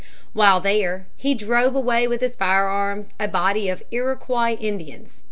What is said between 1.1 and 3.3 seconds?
he drove away with his firearms a